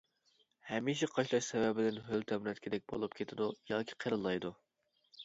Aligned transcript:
ھەمىشە 0.69 1.09
قاشلاش 1.17 1.49
سەۋەبىدىن 1.53 1.99
ھۆل 2.07 2.25
تەمرەتكىدەك 2.31 2.87
بولۇپ 2.93 3.19
كېتىدۇ 3.21 3.51
ياكى 3.73 3.99
قېلىنلايدۇ. 4.05 4.53